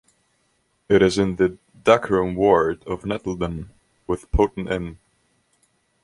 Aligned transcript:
It 0.89 1.03
is 1.03 1.19
in 1.19 1.35
the 1.35 1.59
Dacorum 1.83 2.33
Ward 2.33 2.83
of 2.87 3.03
Nettlden 3.03 3.67
with 4.07 4.31
Potten 4.31 4.67
End. 4.67 4.97